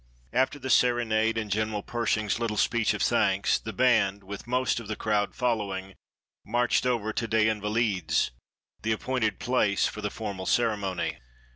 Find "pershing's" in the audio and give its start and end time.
1.83-2.39